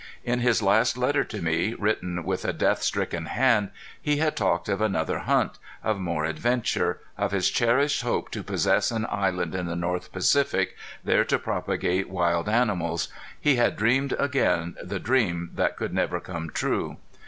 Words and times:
In 0.23 0.39
his 0.39 0.63
last 0.63 0.97
letter 0.97 1.23
to 1.25 1.43
me, 1.43 1.75
written 1.77 2.23
with 2.23 2.43
a 2.43 2.53
death 2.53 2.81
stricken 2.81 3.27
hand, 3.27 3.69
he 4.01 4.17
had 4.17 4.35
talked 4.35 4.67
of 4.67 4.81
another 4.81 5.19
hunt, 5.19 5.59
of 5.83 5.99
more 5.99 6.25
adventure, 6.25 6.99
of 7.19 7.31
his 7.31 7.51
cherished 7.51 8.01
hope 8.01 8.31
to 8.31 8.41
possess 8.41 8.89
an 8.89 9.05
island 9.11 9.53
in 9.53 9.67
the 9.67 9.75
north 9.75 10.11
Pacific, 10.11 10.75
there 11.03 11.23
to 11.25 11.37
propagate 11.37 12.09
wild 12.09 12.49
animals 12.49 13.09
he 13.39 13.57
had 13.57 13.77
dreamed 13.77 14.13
again 14.17 14.75
the 14.83 14.97
dream 14.99 15.51
that 15.53 15.77
could 15.77 15.93
never 15.93 16.19
come 16.19 16.49
true. 16.49 16.97